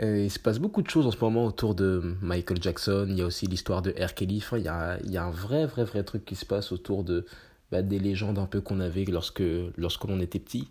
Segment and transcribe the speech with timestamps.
[0.00, 3.06] il se passe beaucoup de choses en ce moment autour de Michael Jackson.
[3.08, 4.14] Il y a aussi l'histoire de R.
[4.14, 4.42] Kelly.
[4.52, 7.04] Il y a, il y a un vrai, vrai, vrai truc qui se passe autour
[7.04, 7.26] de
[7.70, 9.42] bah, des légendes un peu qu'on avait lorsque,
[9.76, 10.68] lorsque l'on était petit.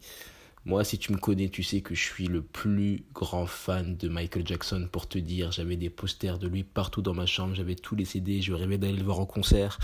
[0.65, 4.07] Moi, si tu me connais, tu sais que je suis le plus grand fan de
[4.07, 5.51] Michael Jackson pour te dire.
[5.51, 8.77] J'avais des posters de lui partout dans ma chambre, j'avais tous les CD, je rêvais
[8.77, 9.77] d'aller le voir en concert.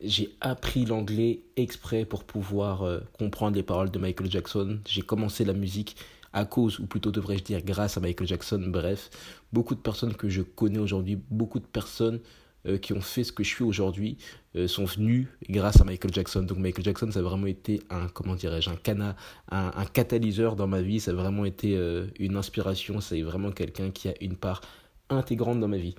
[0.00, 4.78] J'ai appris l'anglais exprès pour pouvoir euh, comprendre les paroles de Michael Jackson.
[4.86, 5.96] J'ai commencé la musique
[6.32, 8.62] à cause, ou plutôt devrais-je dire grâce à Michael Jackson.
[8.66, 9.10] Bref,
[9.52, 12.20] beaucoup de personnes que je connais aujourd'hui, beaucoup de personnes
[12.66, 14.18] euh, qui ont fait ce que je suis aujourd'hui
[14.54, 16.42] euh, sont venus grâce à Michael Jackson.
[16.42, 19.14] Donc Michael Jackson, ça a vraiment été un, comment dirais-je, un,
[19.50, 21.00] un, catalyseur dans ma vie.
[21.00, 23.00] Ça a vraiment été euh, une inspiration.
[23.00, 24.60] C'est vraiment quelqu'un qui a une part
[25.08, 25.94] intégrante dans ma vie.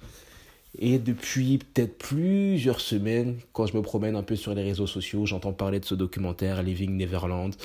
[0.78, 5.26] Et depuis peut-être plusieurs semaines, quand je me promène un peu sur les réseaux sociaux,
[5.26, 7.56] j'entends parler de ce documentaire Living Neverland.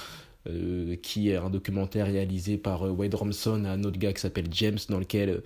[0.48, 4.46] Euh, qui est un documentaire réalisé par euh, Wade Robson, un autre gars qui s'appelle
[4.50, 5.44] James, dans lequel euh,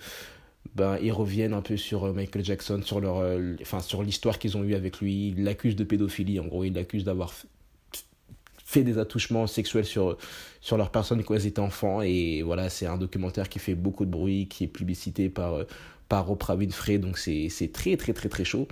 [0.74, 4.64] ben, ils reviennent un peu sur Michael Jackson, sur, leur, enfin, sur l'histoire qu'ils ont
[4.64, 5.28] eue avec lui.
[5.28, 7.32] Ils l'accusent de pédophilie, en gros, ils l'accusent d'avoir
[8.64, 10.16] fait des attouchements sexuels sur,
[10.60, 12.02] sur leur personne quand ils étaient enfants.
[12.02, 15.64] Et voilà, c'est un documentaire qui fait beaucoup de bruit, qui est publicité par,
[16.08, 18.68] par Oprah Winfrey, donc c'est très très très très chaud.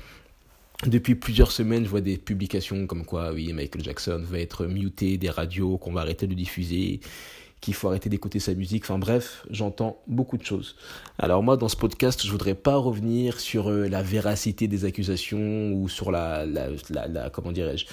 [0.86, 5.18] Depuis plusieurs semaines, je vois des publications comme quoi, oui, Michael Jackson va être muté
[5.18, 7.00] des radios, qu'on va arrêter de diffuser,
[7.60, 8.84] qu'il faut arrêter d'écouter sa musique.
[8.84, 10.76] Enfin bref, j'entends beaucoup de choses.
[11.18, 15.72] Alors moi, dans ce podcast, je voudrais pas revenir sur euh, la véracité des accusations
[15.72, 16.68] ou sur la, la,
[17.08, 17.86] la, comment dirais-je,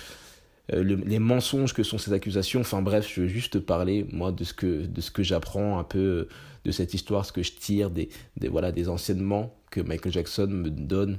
[0.74, 2.62] euh, les mensonges que sont ces accusations.
[2.62, 5.84] Enfin bref, je veux juste parler moi de ce que de ce que j'apprends un
[5.84, 6.28] peu
[6.64, 10.48] de cette histoire, ce que je tire des, des voilà des enseignements que Michael Jackson
[10.48, 11.18] me donne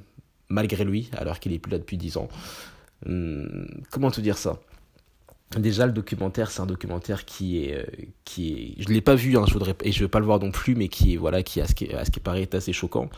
[0.48, 2.28] malgré lui, alors qu'il est plus là depuis 10 ans.
[3.06, 4.60] Hum, comment te dire ça?
[5.56, 7.84] Déjà, le documentaire, c'est un documentaire qui est, euh,
[8.24, 10.40] qui est, je l'ai pas vu, hein, je voudrais, et je vais pas le voir
[10.40, 12.54] non plus, mais qui est, voilà, qui à ce qui, à ce qui paraît est
[12.54, 13.08] assez choquant.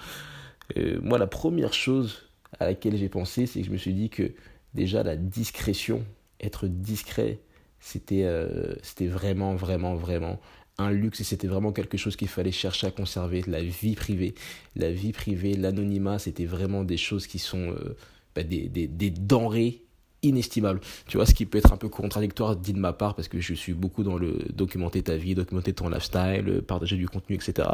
[0.76, 2.28] Euh, moi, la première chose
[2.60, 4.32] à laquelle j'ai pensé, c'est que je me suis dit que
[4.74, 6.04] déjà la discrétion,
[6.40, 7.38] être discret,
[7.80, 10.40] c'était, euh, c'était vraiment, vraiment, vraiment
[10.78, 14.34] un luxe et c'était vraiment quelque chose qu'il fallait chercher à conserver, la vie privée.
[14.76, 17.96] La vie privée, l'anonymat, c'était vraiment des choses qui sont euh,
[18.34, 19.82] bah, des, denrées
[20.22, 20.80] inestimables.
[21.06, 23.40] Tu vois, ce qui peut être un peu contradictoire dit de ma part parce que
[23.40, 27.68] je suis beaucoup dans le documenter ta vie, documenter ton lifestyle, partager du contenu, etc.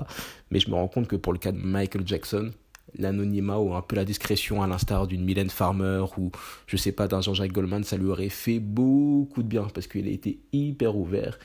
[0.51, 2.51] Mais je me rends compte que pour le cas de Michael Jackson,
[2.99, 6.31] l'anonymat ou un peu la discrétion à l'instar d'une Mylène Farmer ou
[6.67, 10.07] je sais pas d'un Jean-Jacques Goldman, ça lui aurait fait beaucoup de bien parce qu'il
[10.07, 11.39] a été hyper ouvert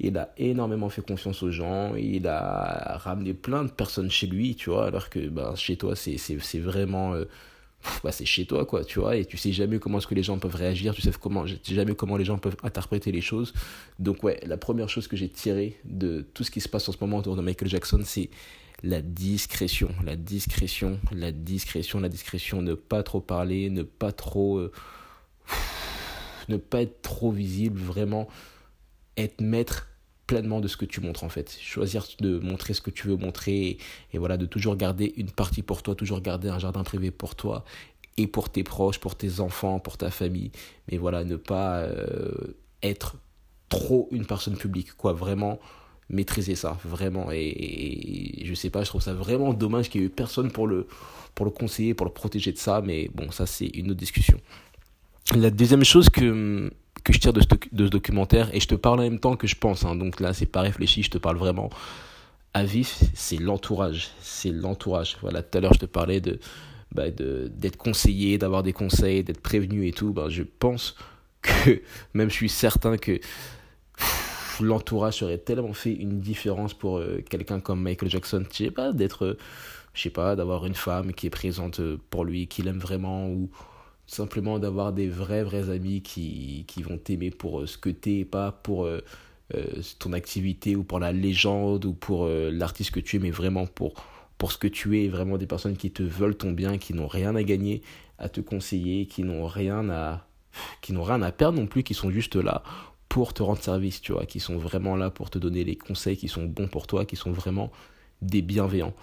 [0.00, 4.54] il a énormément fait confiance aux gens, il a ramené plein de personnes chez lui,
[4.54, 6.16] tu vois, alors que ben, chez toi, c'est,
[6.58, 7.14] vraiment...
[7.14, 7.24] Euh,
[8.04, 10.22] bah, c'est chez toi, quoi, tu vois, et tu sais jamais comment est-ce que les
[10.22, 13.52] gens peuvent réagir, tu sais, comment, jamais comment les gens peuvent interpréter les choses.
[13.98, 16.92] Donc, ouais, la première chose que j'ai tirée de tout ce qui se passe en
[16.92, 18.30] ce moment autour de Michael Jackson, c'est
[18.82, 24.58] la discrétion, la discrétion, la discrétion, la discrétion, ne pas trop parler, ne pas trop...
[24.58, 24.72] Euh,
[26.48, 28.28] ne pas être trop visible, vraiment
[29.16, 29.88] être maître
[30.26, 31.56] pleinement de ce que tu montres en fait.
[31.60, 33.78] Choisir de montrer ce que tu veux montrer
[34.12, 37.34] et, voilà, de toujours garder une partie pour toi, toujours garder un jardin privé pour
[37.34, 37.64] toi
[38.16, 40.50] et pour tes proches, pour tes enfants, pour ta famille.
[40.90, 43.16] Mais voilà, ne pas euh, être
[43.68, 45.58] trop une personne publique, quoi, vraiment
[46.08, 47.32] maîtriser ça, vraiment.
[47.32, 50.50] Et, et, je sais pas, je trouve ça vraiment dommage qu'il y ait eu personne
[50.50, 50.86] pour le,
[51.34, 54.38] pour le conseiller, pour le protéger de ça, mais bon, ça c'est une autre discussion.
[55.34, 56.70] La deuxième chose que
[57.04, 59.56] que je tire de ce, documentaire et je te parle en même temps que je
[59.56, 59.84] pense.
[59.84, 61.70] Hein, donc là, c'est pas réfléchi, je te parle vraiment
[62.54, 63.02] à vif.
[63.14, 64.10] C'est l'entourage.
[64.20, 65.16] C'est l'entourage.
[65.22, 66.38] Voilà, tout à l'heure, je te parlais de
[66.92, 70.12] bah, d'être conseillé, d'avoir des conseils, d'être prévenu et tout.
[70.12, 70.96] Bah, je pense
[71.40, 71.80] que,
[72.14, 73.18] même je suis certain que
[74.60, 78.44] l'entourage aurait tellement fait une différence pour euh, quelqu'un comme Michael Jackson.
[78.52, 79.36] Je sais pas, d'être,
[79.94, 83.28] je sais pas, d'avoir une femme qui est présente pour lui, qu'il aime vraiment
[84.06, 88.52] simplement d'avoir des vrais, vrais amis qui, vont t'aimer pour euh, ce que t'es pas
[88.52, 89.00] pour euh,
[89.54, 89.64] euh,
[89.98, 93.94] ton activité ou pour la légende ou pour l'artiste que tu es, mais vraiment pour,
[94.38, 97.08] pour ce que tu es, vraiment des personnes qui te veulent ton bien, qui n'ont
[97.08, 97.82] rien à gagner
[98.18, 100.26] à te conseiller, qui n'ont rien à
[100.82, 102.62] qui n'ont rien à perdre non plus, qui sont juste là
[103.08, 106.16] pour te rendre service, tu vois, qui sont vraiment là pour te donner les conseils
[106.16, 107.70] qui sont bons pour toi, qui sont vraiment
[108.22, 108.94] des bienveillants.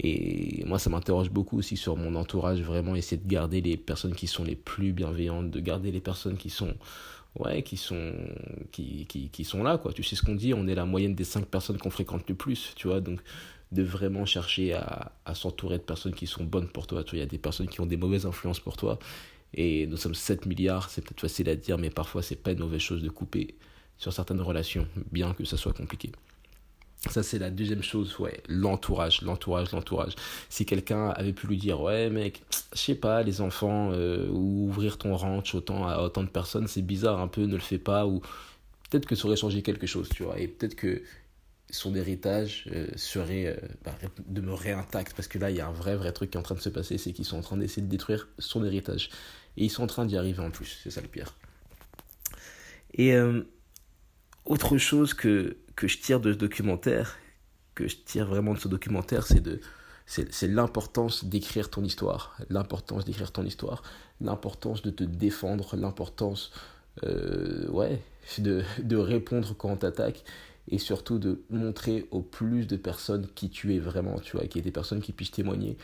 [0.00, 4.14] Et moi, ça m'interroge beaucoup aussi sur mon entourage, vraiment essayer de garder les personnes
[4.14, 6.74] qui sont les plus bienveillantes, de garder les personnes qui sont
[7.38, 8.12] ouais, qui sont,
[8.72, 9.92] qui, qui, qui sont là, quoi.
[9.92, 12.34] Tu sais ce qu'on dit, on est la moyenne des cinq personnes qu'on fréquente le
[12.34, 13.00] plus, tu vois.
[13.00, 13.20] Donc,
[13.72, 17.02] de vraiment chercher à, s'entourer de personnes qui sont bonnes pour toi.
[17.04, 18.98] Tu vois, il y a des personnes qui ont des mauvaises influences pour toi.
[19.54, 22.60] Et nous sommes 7 milliards, c'est peut-être facile à dire, mais parfois c'est pas une
[22.60, 23.54] mauvaise chose de couper
[23.98, 26.10] sur certaines relations, bien que ça soit compliqué.
[27.10, 30.14] Ça, c'est la deuxième chose, ouais, l'entourage, l'entourage, l'entourage.
[30.48, 34.68] Si quelqu'un avait pu lui dire, ouais, mec, je sais pas, les enfants, euh, ou
[34.68, 37.78] ouvrir ton ranch autant à autant de personnes, c'est bizarre un peu, ne le fais
[37.78, 38.20] pas, ou
[38.88, 41.02] peut-être que ça aurait changé quelque chose, tu vois, et peut-être que
[41.70, 43.96] son héritage euh, serait euh, bah,
[44.78, 46.54] intact, parce que là, il y a un vrai, vrai truc qui est en train
[46.54, 49.10] de se passer, c'est qu'ils sont en train d'essayer de détruire son héritage.
[49.56, 51.34] Et ils sont en train d'y arriver en plus, c'est ça le pire.
[52.94, 53.12] Et
[54.44, 57.16] autre chose que, je tire de ce documentaire,
[57.74, 59.26] que je tire vraiment de ce documentaire,
[60.06, 63.82] c'est l'importance d'écrire ton histoire, l'importance d'écrire ton histoire,
[64.20, 66.52] l'importance de te défendre, l'importance
[67.04, 68.00] euh, ouais,
[68.38, 70.24] de, de répondre quand on t'attaque
[70.68, 74.58] et surtout de montrer au plus de personnes qui tu es vraiment, tu vois, qui
[74.58, 75.76] est des personnes qui puissent témoigner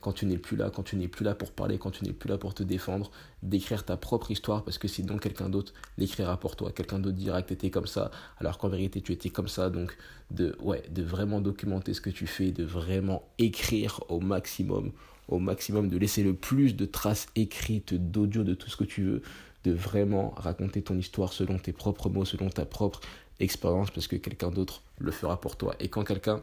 [0.00, 2.12] quand tu n'es plus là, quand tu n'es plus là pour parler, quand tu n'es
[2.12, 3.10] plus là pour te défendre,
[3.42, 6.70] d'écrire ta propre histoire parce que sinon quelqu'un d'autre l'écrira pour toi.
[6.72, 9.70] Quelqu'un d'autre dira que tu étais comme ça alors qu'en vérité tu étais comme ça.
[9.70, 9.96] Donc
[10.30, 14.92] de, ouais, de vraiment documenter ce que tu fais, de vraiment écrire au maximum,
[15.28, 19.02] au maximum, de laisser le plus de traces écrites, d'audio, de tout ce que tu
[19.02, 19.22] veux,
[19.64, 23.00] de vraiment raconter ton histoire selon tes propres mots, selon ta propre
[23.40, 25.74] expérience parce que quelqu'un d'autre le fera pour toi.
[25.80, 26.42] Et quand quelqu'un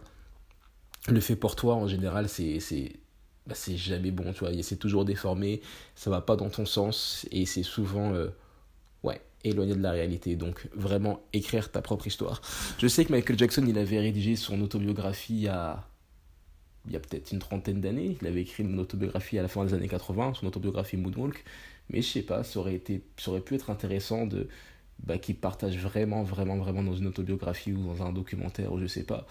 [1.07, 2.59] le fait pour toi, en général, c'est
[3.47, 5.61] bah, c'est jamais bon, tu vois, c'est toujours déformé,
[5.95, 8.29] ça va pas dans ton sens et c'est souvent euh,
[9.03, 10.35] ouais, éloigné de la réalité.
[10.35, 12.41] Donc vraiment écrire ta propre histoire.
[12.77, 15.87] Je sais que Michael Jackson, il avait rédigé son autobiographie a,
[16.85, 18.17] il y a peut-être une trentaine d'années.
[18.21, 21.43] Il avait écrit une autobiographie à la fin des années 80, son autobiographie Moonwalk.
[21.89, 24.47] Mais je sais pas, ça aurait, été, ça aurait pu être intéressant de
[24.99, 28.87] bah, qu'il partage vraiment, vraiment, vraiment dans une autobiographie ou dans un documentaire ou je
[28.87, 29.27] sais pas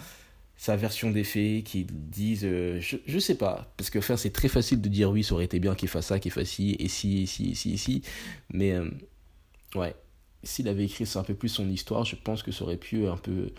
[0.63, 4.31] sa version des faits, qui disent, euh, je, je sais pas, parce que enfin, c'est
[4.31, 6.77] très facile de dire oui, ça aurait été bien qu'il fasse ça, qu'il fasse ci,
[6.79, 8.03] et ci, et ci, et ci, et ci,
[8.49, 8.89] mais euh,
[9.75, 9.97] ouais,
[10.45, 13.17] s'il avait écrit un peu plus son histoire, je pense que ça aurait pu un
[13.17, 13.51] peu,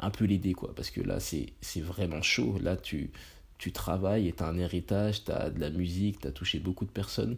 [0.00, 3.10] un peu l'aider, quoi, parce que là, c'est, c'est vraiment chaud, là, tu,
[3.58, 7.36] tu travailles, et t'as un héritage, t'as de la musique, t'as touché beaucoup de personnes,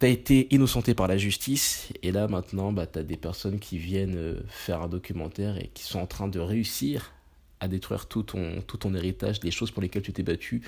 [0.00, 4.18] t'as été innocenté par la justice, et là, maintenant, bah, t'as des personnes qui viennent
[4.18, 7.14] euh, faire un documentaire et qui sont en train de réussir
[7.62, 10.62] à détruire tout ton, tout ton héritage, les choses pour lesquelles tu t'es battu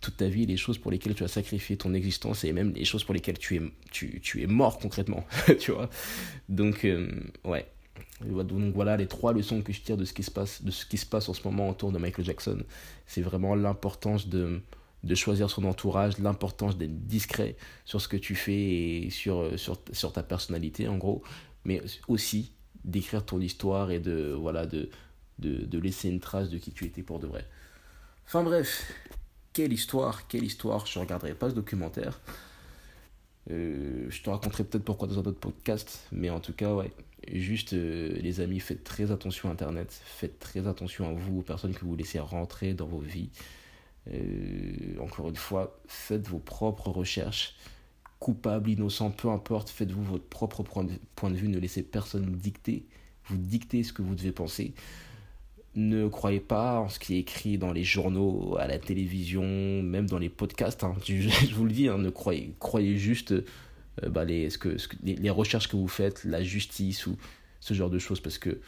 [0.00, 2.84] toute ta vie, les choses pour lesquelles tu as sacrifié ton existence et même les
[2.84, 5.26] choses pour lesquelles tu es, tu, tu es mort concrètement,
[5.58, 5.90] tu vois.
[6.48, 7.10] Donc, euh,
[7.44, 7.66] ouais.
[8.24, 10.86] Donc voilà les trois leçons que je tire de ce qui se passe, de ce
[10.86, 12.62] qui se passe en ce moment autour de Michael Jackson.
[13.06, 14.60] C'est vraiment l'importance de,
[15.02, 18.60] de choisir son entourage, l'importance d'être discret sur ce que tu fais
[19.06, 21.22] et sur, sur, sur ta personnalité en gros,
[21.64, 22.52] mais aussi
[22.84, 24.90] d'écrire ton histoire et de, voilà, de,
[25.38, 27.46] de, laisser une trace de qui tu étais pour de vrai.
[28.26, 28.92] Enfin bref,
[29.52, 32.20] quelle histoire, quelle histoire, je regarderai pas ce documentaire.
[33.50, 36.92] Euh, je te raconterai peut-être pourquoi dans un autre podcast, mais en tout cas, ouais,
[37.32, 41.42] juste euh, les amis, faites très attention à Internet, faites très attention à vous, aux
[41.42, 43.30] personnes que vous laissez rentrer dans vos vies.
[44.12, 47.56] Euh, encore une fois, faites vos propres recherches,
[48.18, 52.26] coupable, innocent, peu importe, faites-vous votre propre point de, point de vue, ne laissez personne
[52.32, 52.86] dicter,
[53.26, 54.74] vous dicter ce que vous devez penser
[55.78, 59.44] ne croyez pas en ce qui est écrit dans les journaux, à la télévision,
[59.82, 60.84] même dans les podcasts.
[60.84, 60.94] Hein.
[61.04, 64.48] Je, vous le dis, hein, ne croyez, croyez juste euh, bah, les,
[65.30, 67.16] recherches que vous faites, la justice ou
[67.60, 68.60] ce genre de choses, parce que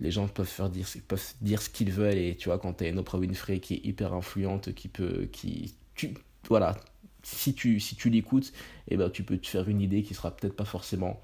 [0.00, 2.84] les gens peuvent faire dire, peuvent dire ce qu'ils veulent et tu vois quand tu
[2.84, 6.14] as une Oprah Winfrey qui est hyper influente, qui peut, qui, tu,
[6.48, 6.76] voilà,
[7.22, 8.52] si tu, si tu l'écoutes,
[8.88, 11.20] eh ben, tu peux te faire une idée qui sera peut-être pas forcément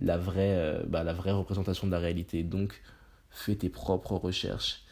[0.00, 2.42] la vraie, euh, bah, la vraie représentation de la réalité.
[2.42, 2.80] Donc
[3.34, 4.82] fais tes propres recherches.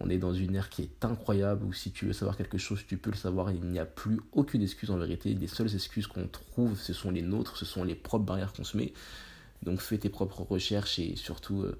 [0.00, 2.84] On est dans une ère qui est incroyable où si tu veux savoir quelque chose,
[2.86, 3.50] tu peux le savoir.
[3.50, 5.34] Il n'y a plus aucune excuse en vérité.
[5.34, 8.64] Les seules excuses qu'on trouve, ce sont les nôtres, ce sont les propres barrières qu'on
[8.64, 8.92] se met.
[9.62, 11.78] Donc fais tes propres recherches et surtout, euh,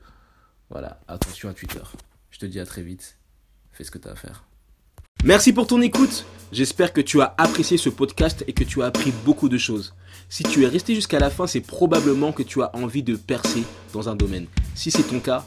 [0.68, 1.82] voilà, attention à Twitter.
[2.30, 3.16] Je te dis à très vite.
[3.70, 4.44] Fais ce que tu as à faire.
[5.24, 6.24] Merci pour ton écoute.
[6.50, 9.94] J'espère que tu as apprécié ce podcast et que tu as appris beaucoup de choses.
[10.28, 13.62] Si tu es resté jusqu'à la fin, c'est probablement que tu as envie de percer
[13.92, 14.46] dans un domaine.
[14.74, 15.46] Si c'est ton cas,